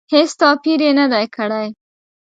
[0.13, 1.67] هېڅ توپیر یې نه دی کړی.